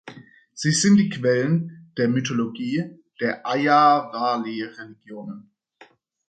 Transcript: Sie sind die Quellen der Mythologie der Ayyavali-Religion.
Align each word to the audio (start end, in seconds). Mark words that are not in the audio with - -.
Sie 0.55 0.71
sind 0.71 0.97
die 0.97 1.09
Quellen 1.11 1.91
der 1.95 2.07
Mythologie 2.07 2.85
der 3.19 3.45
Ayyavali-Religion. 3.45 5.47